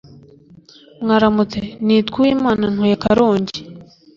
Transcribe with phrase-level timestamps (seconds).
[1.03, 3.59] Mwaramutse nitwa uwimana ntuye karongi